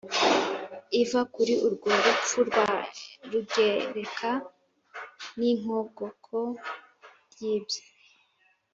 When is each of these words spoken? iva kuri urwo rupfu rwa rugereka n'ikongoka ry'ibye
iva 1.01 1.21
kuri 1.33 1.53
urwo 1.65 1.89
rupfu 2.03 2.39
rwa 2.49 2.67
rugereka 3.31 4.31
n'ikongoka 5.37 6.37
ry'ibye 7.31 7.81